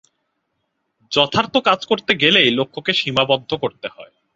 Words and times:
যথার্থ 1.11 1.53
কাজ 1.59 1.79
করতে 1.85 2.11
গেলেই 2.15 2.49
লক্ষকে 2.51 2.91
সীমাবদ্ধ 2.93 3.51
করতে 3.55 3.87
হয়। 3.87 4.13